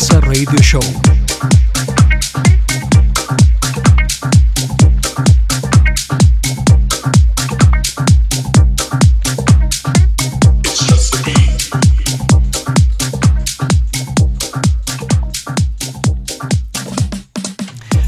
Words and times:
Casa 0.00 0.18
Radio 0.20 0.62
Show. 0.62 0.80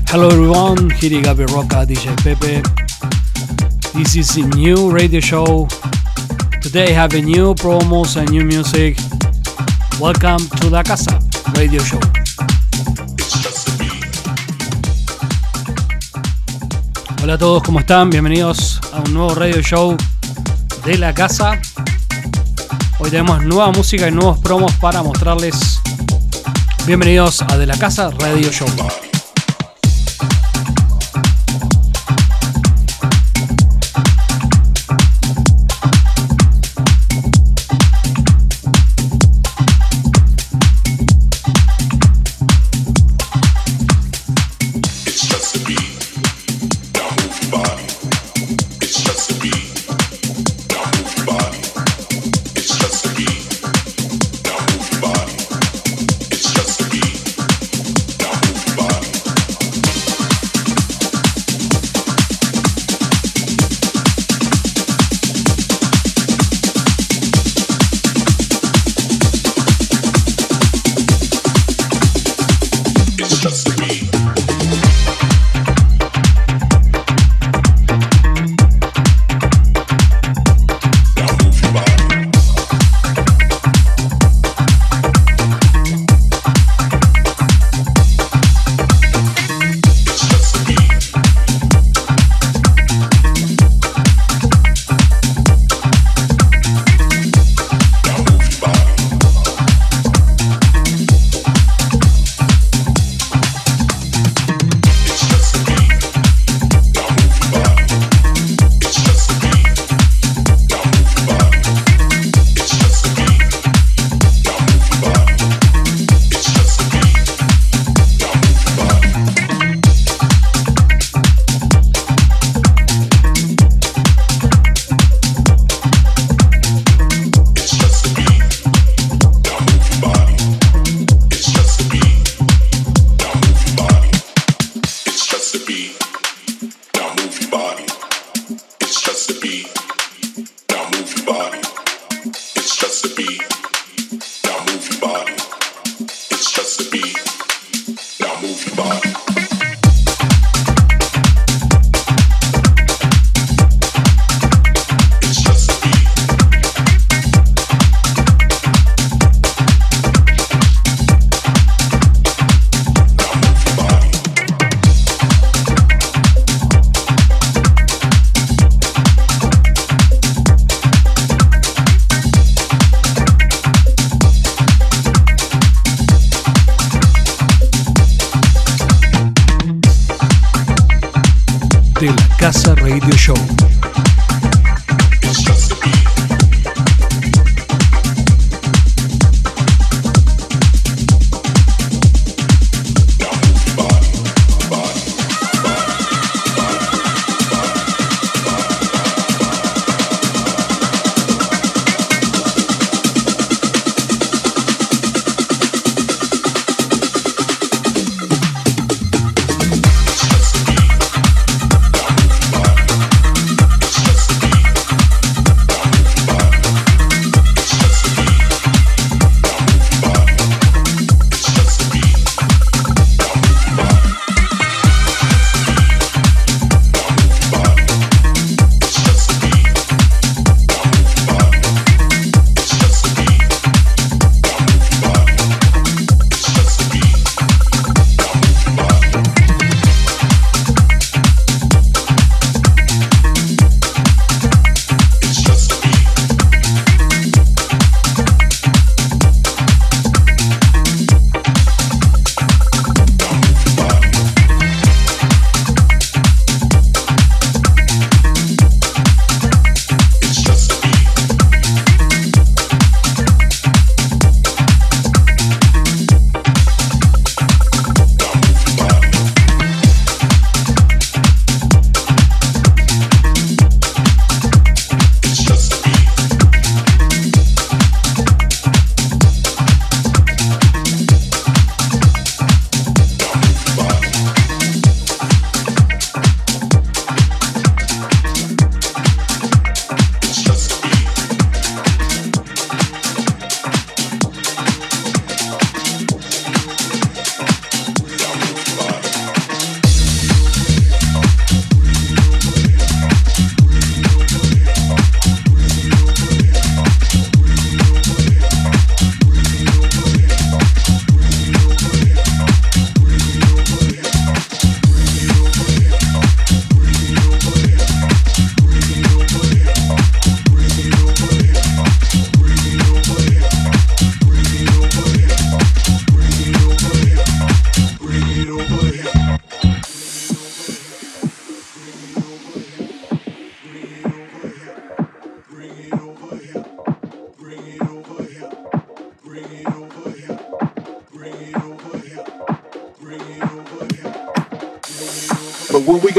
Hello 0.09 0.29
everyone, 0.29 0.89
here 0.89 1.13
is 1.13 1.27
Gabi 1.27 1.47
Roca, 1.53 1.85
DJ 1.85 2.17
Pepe. 2.25 2.63
This 3.93 4.17
is 4.17 4.39
a 4.39 4.47
new 4.57 4.91
radio 4.91 5.21
show. 5.21 5.69
Today 6.63 6.87
I 6.87 6.93
have 6.93 7.13
a 7.13 7.21
new 7.21 7.53
promos 7.55 8.17
and 8.17 8.31
new 8.31 8.47
music. 8.47 8.97
Welcome 10.01 10.49
to 10.57 10.71
La 10.71 10.83
Casa 10.83 11.22
Radio 11.55 11.83
Show. 11.83 12.01
Hola 17.23 17.35
a 17.35 17.39
todos, 17.39 17.63
¿cómo 17.63 17.81
están? 17.81 18.11
Bienvenidos 18.11 18.81
a 18.93 19.01
un 19.01 19.15
nuevo 19.15 19.35
radio 19.35 19.61
show 19.63 19.97
de 20.85 20.99
La 20.99 21.15
Casa. 21.15 21.61
Hoy 22.99 23.11
tenemos 23.11 23.45
nueva 23.45 23.71
música 23.71 24.09
y 24.09 24.13
nuevos 24.13 24.39
promos 24.39 24.73
para 24.75 25.03
mostrarles. 25.03 25.81
Bienvenidos 26.87 27.43
a 27.43 27.57
De 27.57 27.67
La 27.67 27.77
Casa 27.77 28.11
Radio 28.19 28.51
Show. 28.51 28.69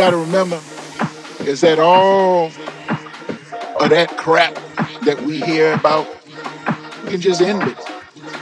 Got 0.03 0.09
to 0.09 0.17
remember 0.17 0.59
is 1.49 1.61
that 1.61 1.79
all 1.79 2.47
of 2.47 3.89
that 3.89 4.13
crap 4.17 4.53
that 5.05 5.17
we 5.25 5.39
hear 5.39 5.71
about, 5.71 6.05
we 7.05 7.11
can 7.11 7.21
just 7.21 7.39
end 7.39 7.63
it. 7.63 7.77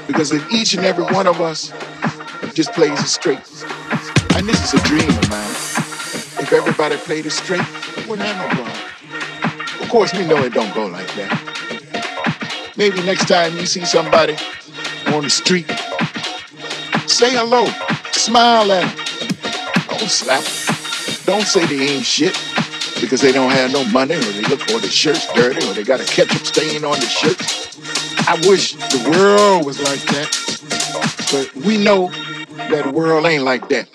Because 0.07 0.31
if 0.31 0.51
each 0.51 0.73
and 0.73 0.83
every 0.83 1.03
one 1.03 1.27
of 1.27 1.39
us 1.39 1.71
just 2.55 2.71
plays 2.71 2.99
it 2.99 3.05
straight, 3.05 3.45
and 4.35 4.49
this 4.49 4.73
is 4.73 4.73
a 4.73 4.83
dream 4.87 5.07
of 5.07 5.29
mine, 5.29 5.51
if 6.41 6.51
everybody 6.51 6.97
played 6.97 7.27
it 7.27 7.31
straight, 7.31 7.61
we 7.95 8.09
wouldn't 8.09 8.27
have 8.27 8.41
no 8.41 8.63
problem. 8.63 9.83
Of 9.83 9.89
course, 9.89 10.13
we 10.13 10.25
know 10.25 10.43
it 10.43 10.53
don't 10.53 10.73
go 10.73 10.87
like 10.87 11.13
that. 11.13 12.73
Maybe 12.75 13.03
next 13.03 13.27
time 13.27 13.55
you 13.55 13.67
see 13.67 13.85
somebody 13.85 14.35
on 15.13 15.21
the 15.21 15.29
street, 15.29 15.69
say 17.05 17.35
hello, 17.35 17.67
smile 18.13 18.71
at 18.71 18.95
them, 18.95 19.99
don't 19.99 20.09
slap 20.09 20.43
them. 20.43 20.60
Don't 21.31 21.47
say 21.47 21.65
they 21.65 21.87
ain't 21.87 22.05
shit 22.05 22.37
because 22.99 23.21
they 23.21 23.31
don't 23.31 23.51
have 23.51 23.71
no 23.71 23.85
money 23.85 24.15
or 24.15 24.19
they 24.19 24.41
look 24.49 24.59
or 24.69 24.81
the 24.81 24.89
shirt's 24.89 25.31
dirty 25.31 25.65
or 25.65 25.73
they 25.73 25.81
got 25.81 26.01
a 26.01 26.03
ketchup 26.03 26.45
stain 26.45 26.83
on 26.83 26.99
the 26.99 27.05
shirt. 27.05 27.39
I 28.27 28.35
wish 28.49 28.73
the 28.73 29.09
world 29.09 29.65
was 29.65 29.79
like 29.79 30.01
that, 30.11 30.27
but 31.31 31.65
we 31.65 31.77
know 31.77 32.09
that 32.69 32.91
world 32.93 33.25
ain't 33.25 33.45
like 33.45 33.69
that. 33.69 33.87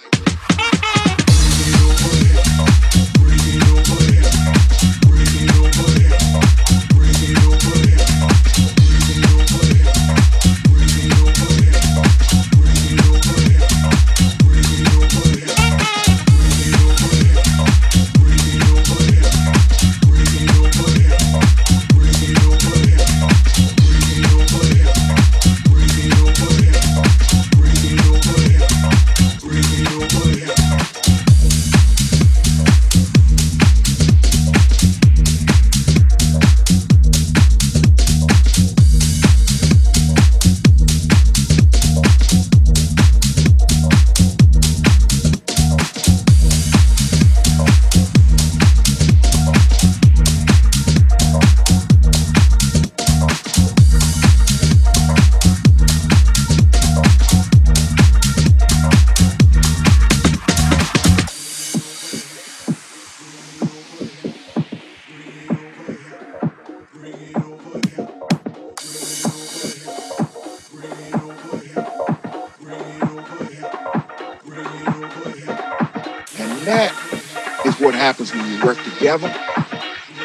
Together, 78.14 78.48
you 78.48 78.64
work 78.64 78.82
together 78.84 79.34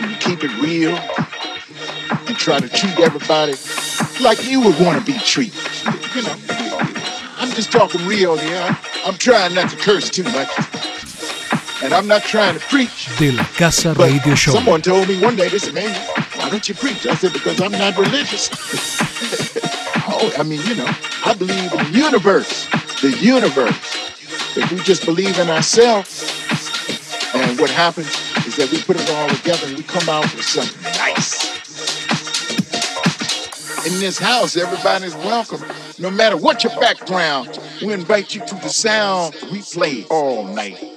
you 0.10 0.16
keep 0.18 0.44
it 0.44 0.51
real, 0.62 0.95
and 2.28 2.38
try 2.38 2.60
to 2.60 2.69
treat 2.69 3.00
everybody 3.00 3.54
like 4.24 4.50
you 4.50 4.62
would 4.62 4.80
want 4.80 5.00
to 5.00 5.06
be 5.12 5.18
treated. 5.19 5.60
You 6.16 6.24
know, 6.24 6.36
I'm 7.38 7.50
just 7.51 7.72
talking 7.72 8.06
real 8.06 8.38
here. 8.38 8.78
I'm 9.06 9.16
trying 9.16 9.54
not 9.54 9.69
to 9.69 9.78
curse 9.78 10.10
too 10.10 10.24
much. 10.24 10.50
And 11.83 11.94
I'm 11.94 12.07
not 12.07 12.22
trying 12.22 12.54
to 12.54 12.60
preach. 12.68 13.10
De 13.17 13.32
la 13.32 13.44
Casa 13.44 13.94
Radio 13.94 14.36
Show. 14.36 14.51
Someone 14.51 14.82
told 14.82 15.08
me 15.08 15.20
one 15.20 15.36
day, 15.36 15.50
they 15.50 15.58
said, 15.58 15.74
man, 15.74 15.94
why 16.36 16.50
don't 16.50 16.67
you 16.70 16.75
preach? 16.75 17.08
I 17.08 17.15
said, 17.15 17.34
because 17.34 17.60
I'm 17.60 17.72
not 17.72 17.98
religious. 17.98 18.50
oh, 20.08 20.32
I 20.38 20.44
mean, 20.44 20.62
you 20.67 20.75
know, 20.75 20.89
I 21.25 21.34
believe 21.34 21.72
in 21.74 21.91
the 21.91 21.98
universe. 21.98 22.67
The 23.01 23.17
universe. 23.20 24.12
If 24.55 24.72
we 24.72 24.79
just 24.79 25.05
believe 25.05 25.39
in 25.39 25.50
ourselves, 25.50 26.11
what 27.62 27.70
happens 27.70 28.08
is 28.48 28.56
that 28.56 28.72
we 28.72 28.82
put 28.82 29.00
it 29.00 29.08
all 29.12 29.30
together 29.30 29.68
and 29.68 29.77
we 29.77 29.84
come 29.84 30.10
out 30.10 30.24
with 30.36 30.44
something 30.44 30.82
nice. 30.94 31.51
In 33.86 34.00
this 34.00 34.18
house, 34.18 34.58
everybody's 34.58 35.15
welcome. 35.18 35.62
No 36.00 36.10
matter 36.10 36.38
what 36.38 36.63
your 36.63 36.74
background, 36.80 37.60
we 37.84 37.94
invite 37.94 38.34
you 38.34 38.44
to 38.48 38.56
the 38.56 38.70
sound 38.70 39.36
we 39.51 39.62
play 39.62 40.06
all 40.10 40.44
night. 40.44 40.90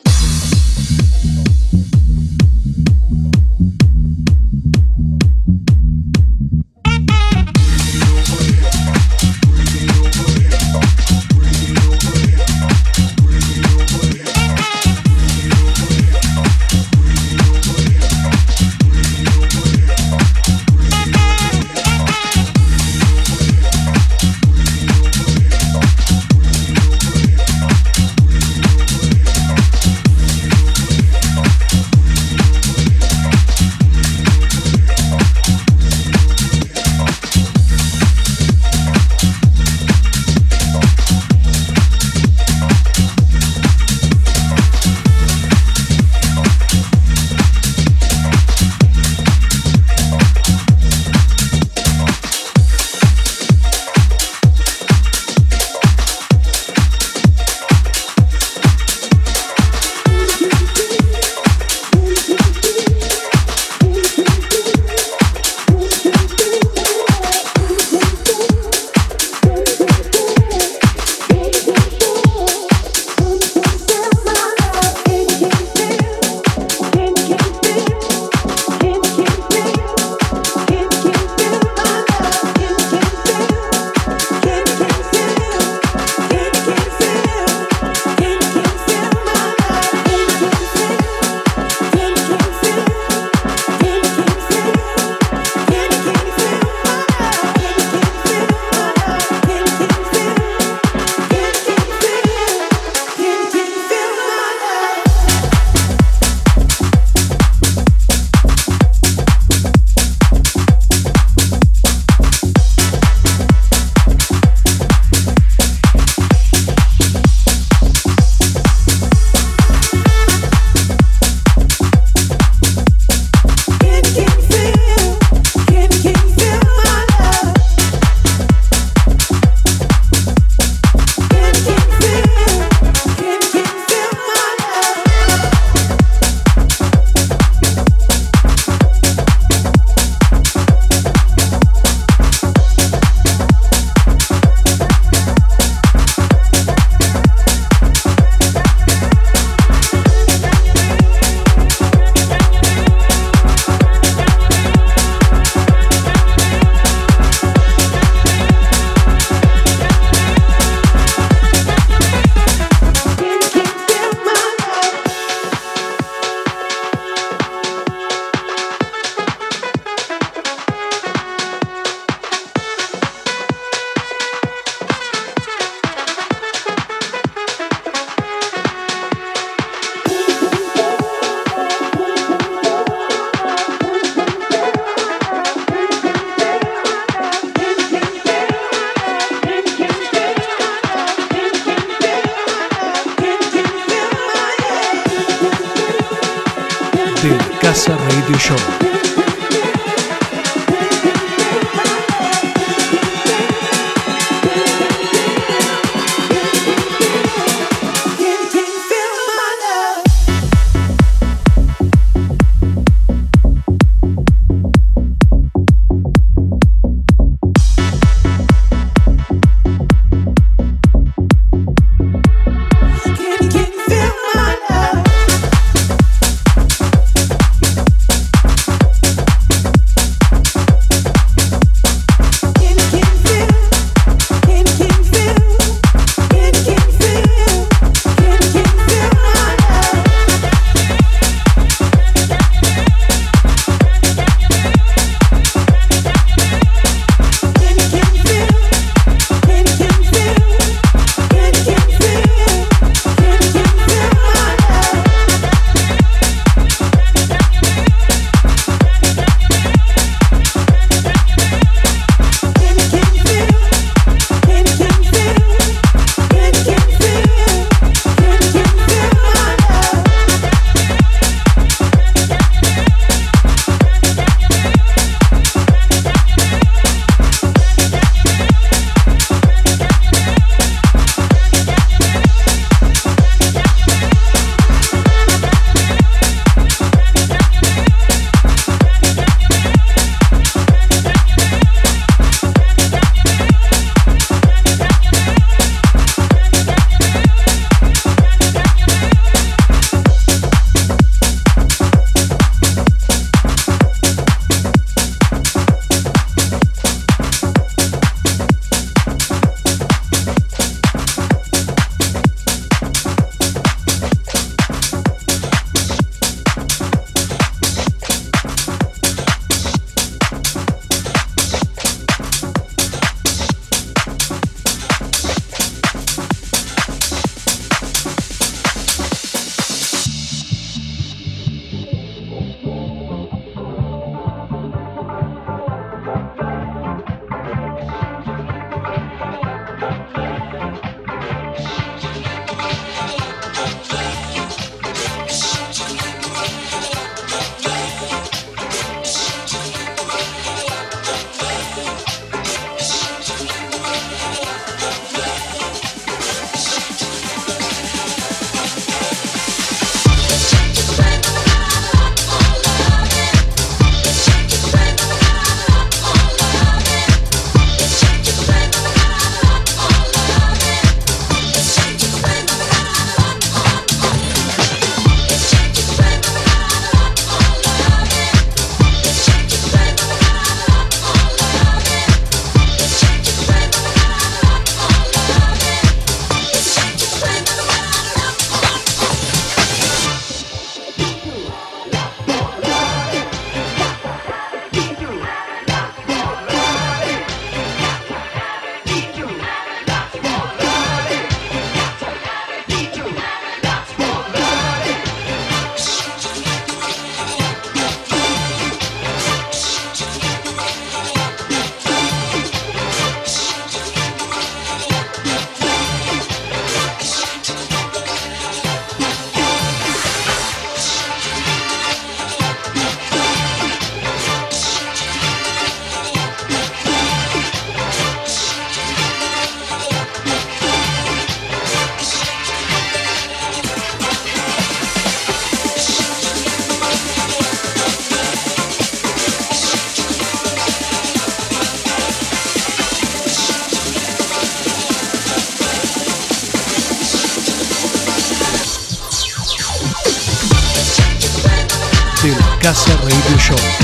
Show. 453.44 453.83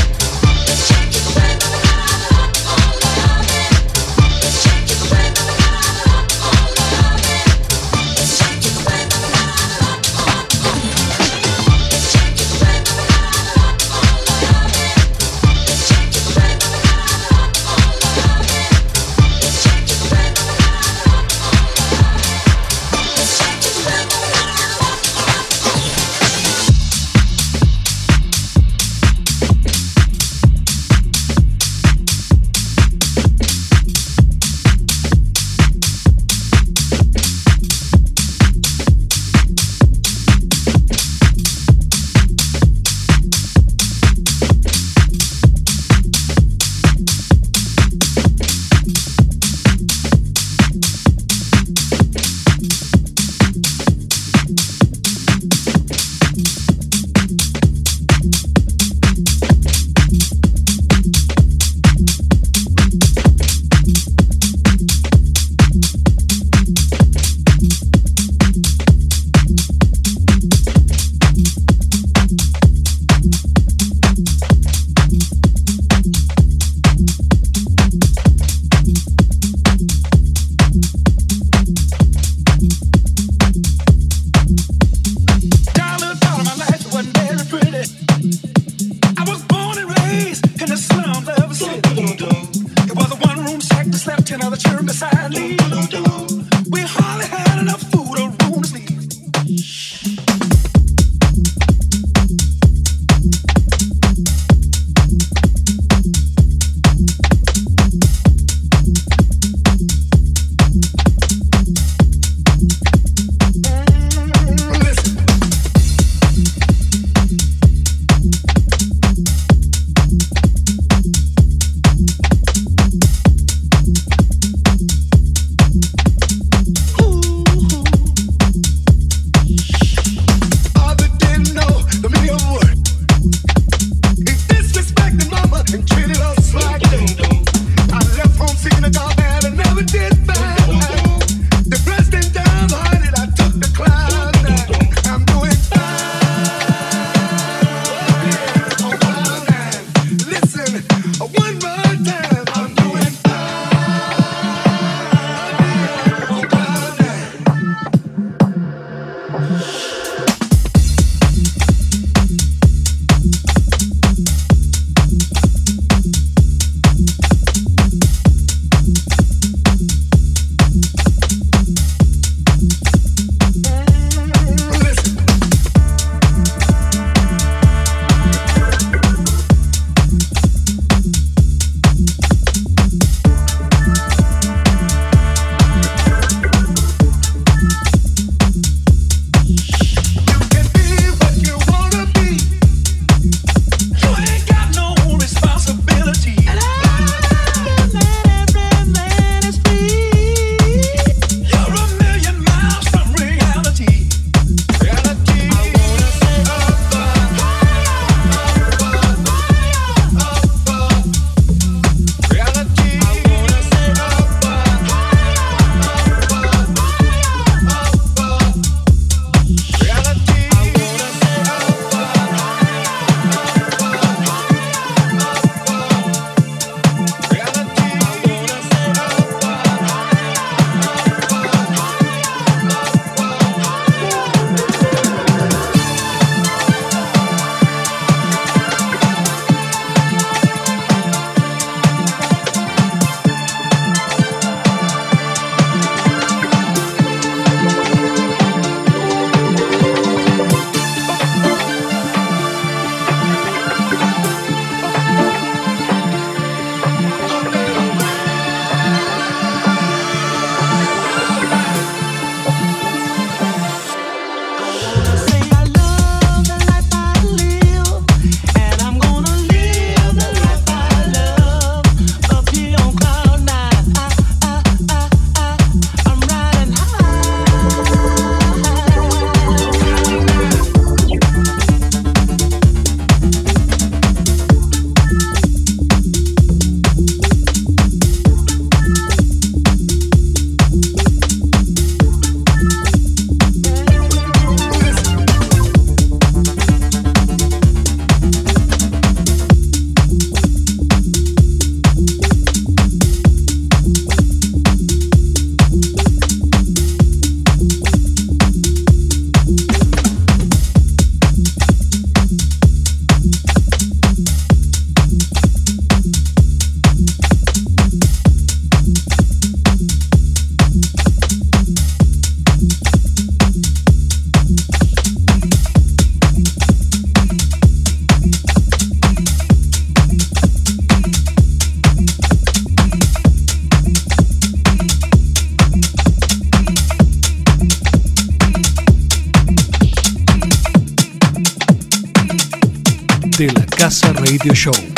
Radio 344.43 344.55
Show. 344.55 344.90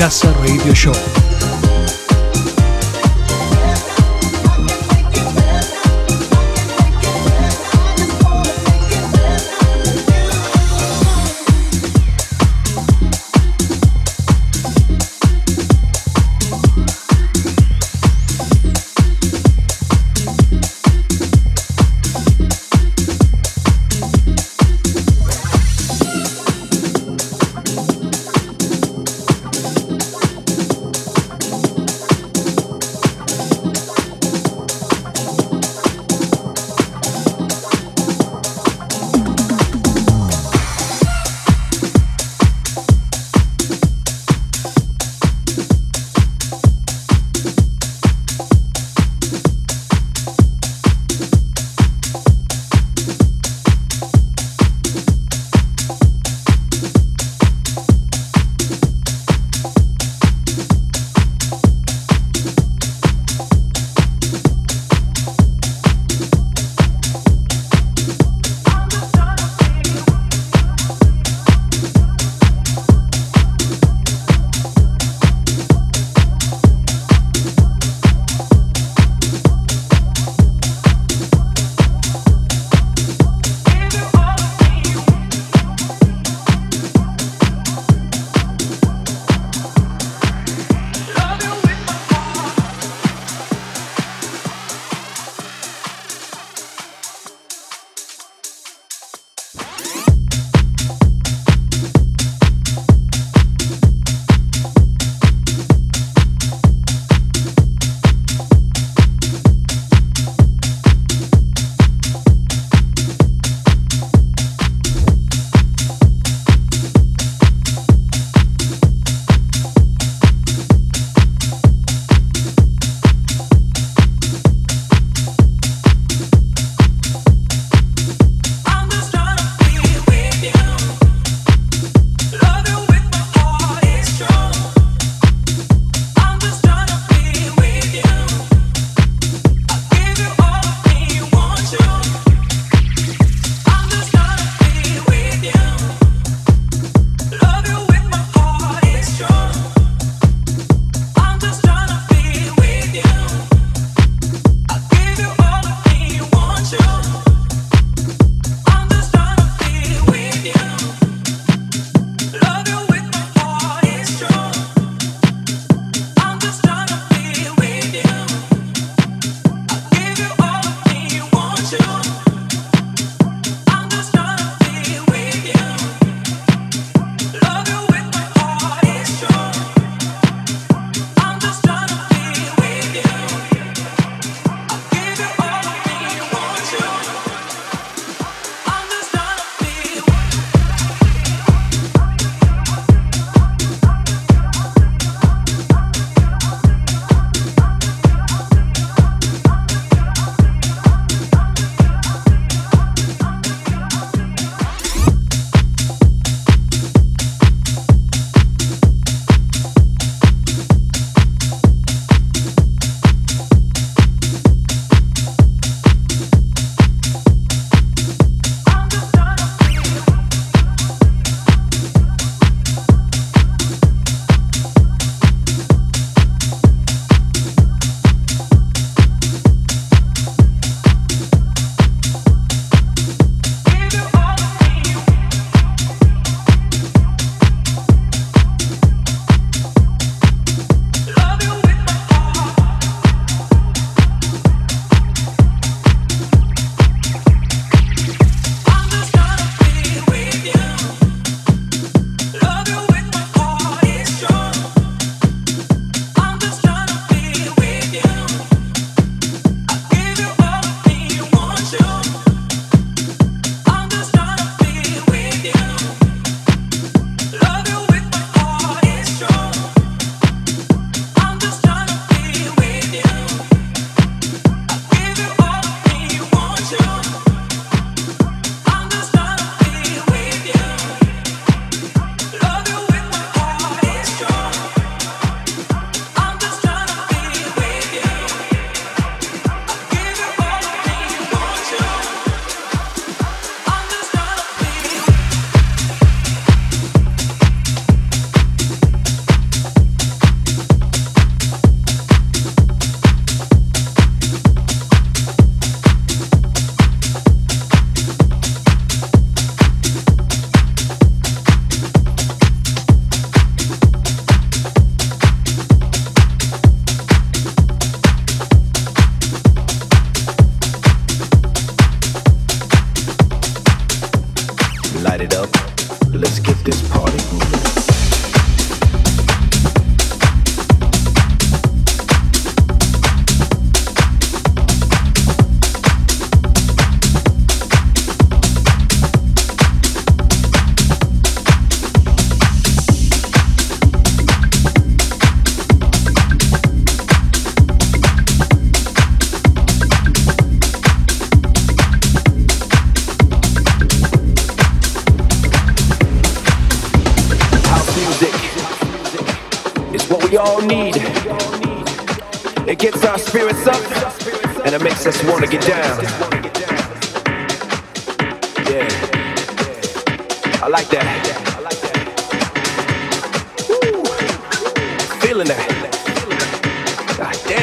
Casa 0.00 0.32
Radio 0.40 0.72
Show. 0.74 1.29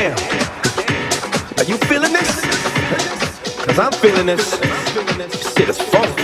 Damn. 0.07 1.59
Are 1.59 1.63
you 1.65 1.77
feeling 1.79 2.13
this? 2.13 2.41
Cause 3.65 3.77
I'm 3.77 3.91
feeling 3.91 4.27
this. 4.27 4.57
Shit 5.53 5.67
is 5.67 5.81
funk. 5.81 6.17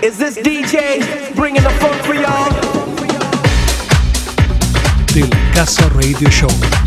Is 0.00 0.16
this 0.16 0.38
DJ 0.38 1.34
bringing 1.34 1.62
the 1.64 1.70
funk 1.70 1.96
for 2.04 2.14
y'all? 2.14 2.50
De 5.06 5.22
La 5.22 5.54
Casa 5.54 5.88
Radio 5.94 6.30
Show. 6.30 6.85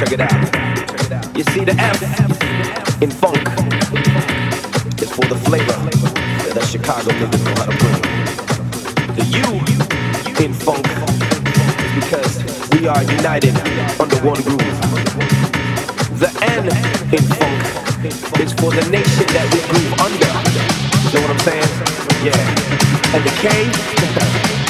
Check 0.00 0.12
it 0.12 0.20
out. 0.20 1.36
You 1.36 1.44
see 1.52 1.62
the 1.62 1.76
F 1.76 2.00
in 3.02 3.10
funk 3.10 3.36
is 4.96 5.12
for 5.12 5.26
the 5.28 5.36
flavor 5.44 5.76
that 6.54 6.64
Chicago 6.64 7.10
niggas 7.20 7.44
know 7.44 7.52
how 7.60 7.68
to 7.68 7.76
bring. 7.76 8.00
The 9.12 9.24
U 9.44 9.60
in 10.42 10.54
funk 10.54 10.88
is 11.84 11.92
because 12.00 12.32
we 12.72 12.88
are 12.88 13.02
united 13.12 13.52
under 14.00 14.16
one 14.24 14.40
groove. 14.40 14.80
The 16.16 16.32
N 16.48 16.64
in 17.12 17.24
funk 17.36 17.60
is 18.40 18.54
for 18.54 18.72
the 18.72 18.88
nation 18.88 19.26
that 19.36 19.52
we 19.52 19.60
groove 19.68 19.92
under. 20.00 20.32
Know 21.12 21.20
what 21.20 21.30
I'm 21.30 21.44
saying? 21.44 21.68
Yeah. 22.24 22.40
And 23.12 23.22
the 23.22 23.34
K. 23.36 24.69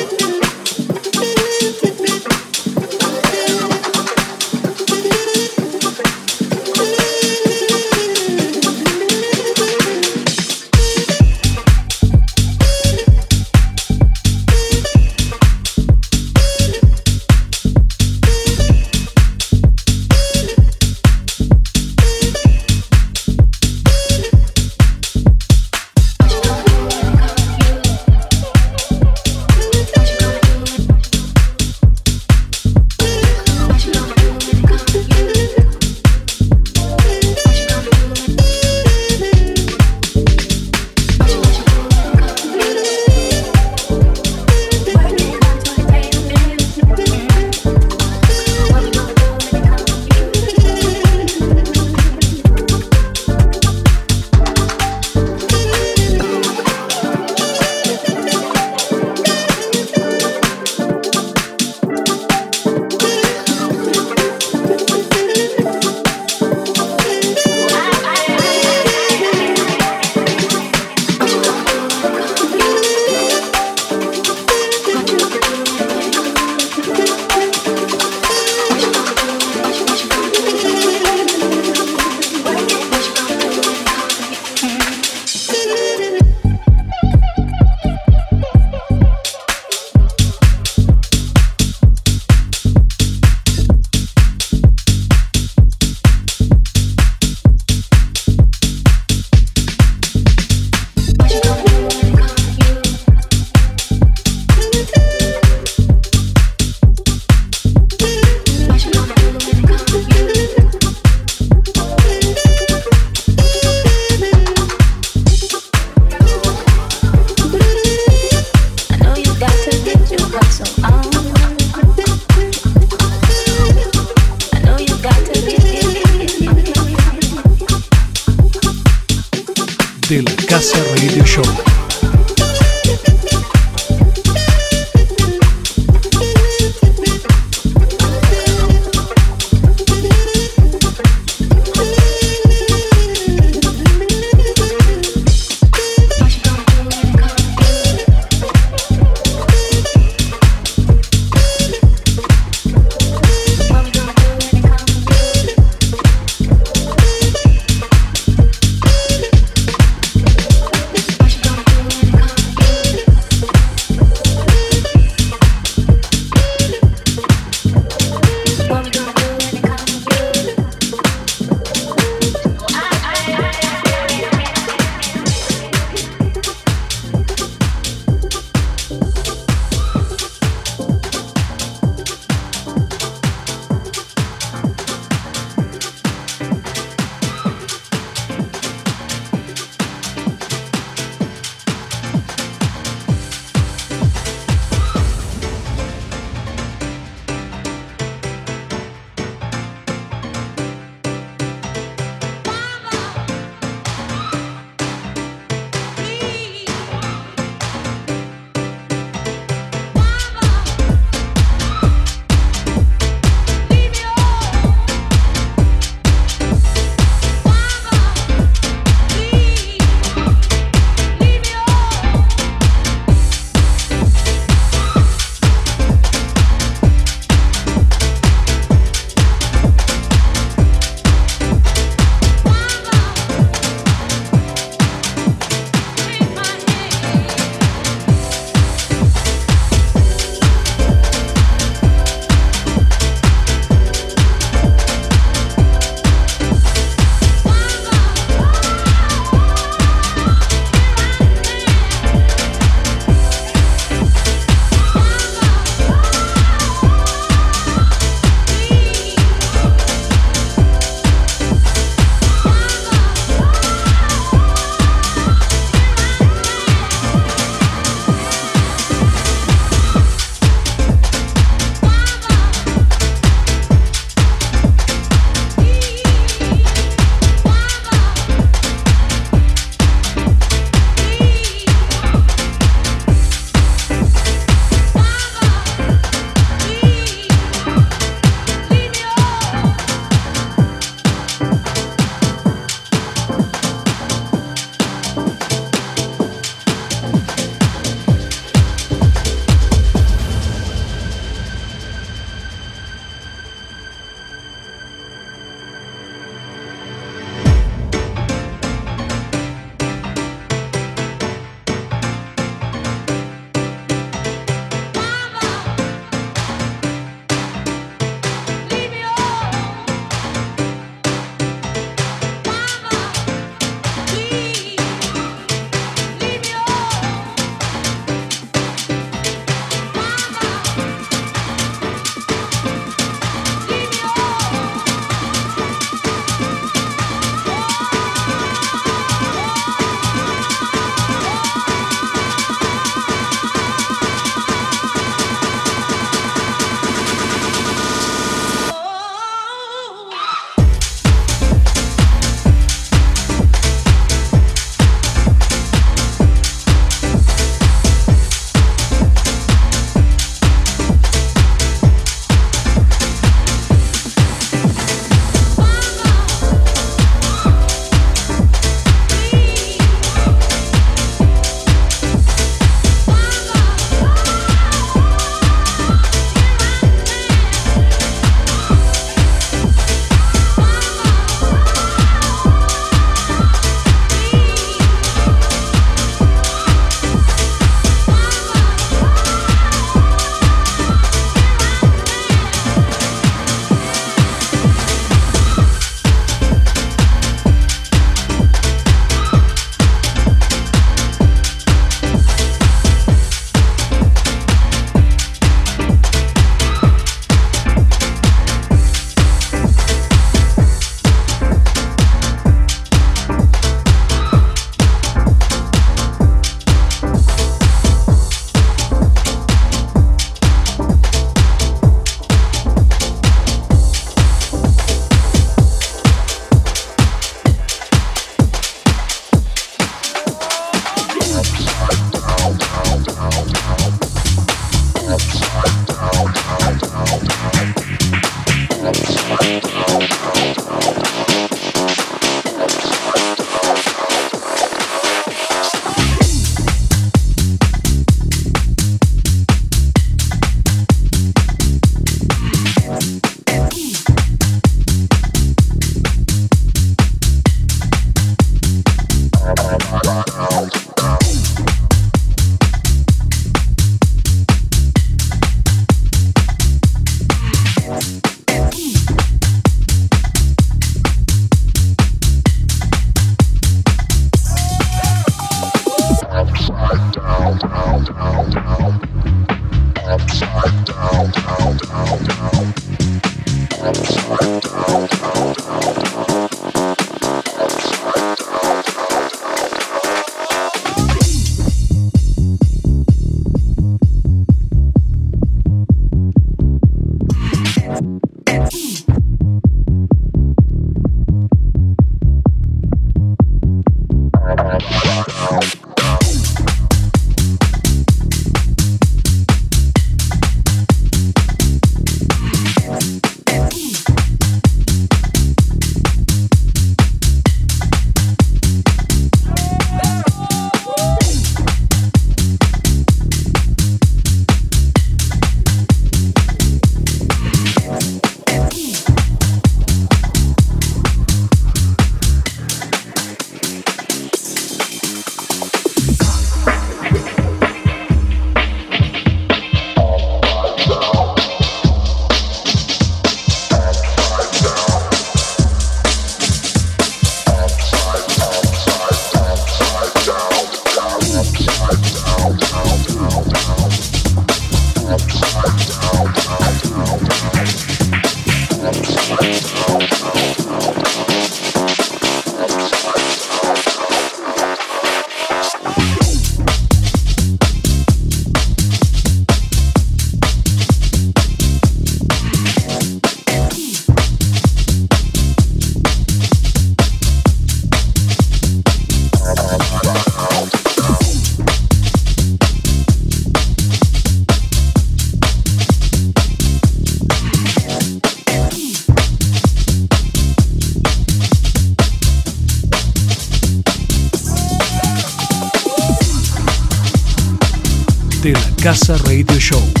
de 599.07 599.13
la 599.13 599.17
Casa 599.17 599.17
Radio 599.17 599.59
Show. 599.59 600.00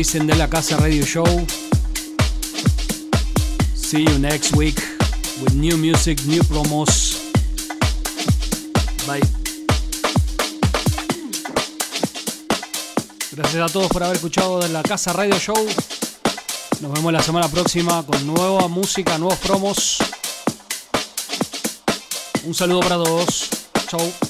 Listening 0.00 0.28
to 0.28 0.34
La 0.36 0.48
Casa 0.48 0.78
Radio 0.78 1.04
Show. 1.04 1.26
See 3.74 4.02
you 4.02 4.18
next 4.18 4.56
week 4.56 4.76
with 5.42 5.54
new 5.54 5.76
music, 5.76 6.18
new 6.24 6.42
promos. 6.44 7.20
Bye. 9.06 9.20
Gracias 13.30 13.62
a 13.62 13.68
todos 13.70 13.88
por 13.88 14.02
haber 14.02 14.16
escuchado 14.16 14.60
de 14.60 14.70
La 14.70 14.82
Casa 14.82 15.12
Radio 15.12 15.38
Show. 15.38 15.68
Nos 16.80 16.92
vemos 16.94 17.12
la 17.12 17.22
semana 17.22 17.48
próxima 17.48 18.02
con 18.02 18.26
nueva 18.26 18.68
música, 18.68 19.18
nuevos 19.18 19.38
promos. 19.40 19.98
Un 22.44 22.54
saludo 22.54 22.80
para 22.80 22.96
todos. 22.96 23.50
Chau. 23.86 24.29